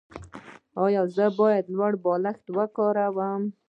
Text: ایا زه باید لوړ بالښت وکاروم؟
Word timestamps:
ایا 0.83 1.01
زه 1.15 1.25
باید 1.39 1.65
لوړ 1.75 1.93
بالښت 2.03 2.45
وکاروم؟ 2.57 3.41